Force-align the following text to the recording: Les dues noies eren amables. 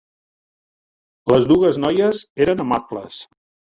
Les 1.33 1.47
dues 1.53 1.81
noies 1.87 2.27
eren 2.51 2.69
amables. 2.69 3.27